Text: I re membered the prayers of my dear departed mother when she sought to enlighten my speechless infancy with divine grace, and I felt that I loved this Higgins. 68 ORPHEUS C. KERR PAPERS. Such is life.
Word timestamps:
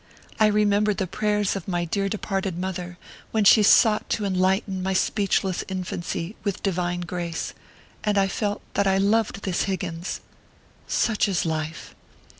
I 0.39 0.47
re 0.47 0.65
membered 0.65 0.97
the 0.97 1.05
prayers 1.05 1.55
of 1.55 1.67
my 1.67 1.85
dear 1.85 2.09
departed 2.09 2.57
mother 2.57 2.97
when 3.29 3.43
she 3.43 3.61
sought 3.61 4.09
to 4.09 4.25
enlighten 4.25 4.81
my 4.81 4.93
speechless 4.93 5.63
infancy 5.67 6.35
with 6.43 6.63
divine 6.63 7.01
grace, 7.01 7.53
and 8.03 8.17
I 8.17 8.27
felt 8.27 8.63
that 8.73 8.87
I 8.87 8.97
loved 8.97 9.43
this 9.43 9.65
Higgins. 9.65 10.21
68 10.87 10.89
ORPHEUS 10.89 10.89
C. 10.89 11.03
KERR 11.05 11.13
PAPERS. 11.13 11.21
Such 11.21 11.27
is 11.27 11.45
life. 11.45 11.95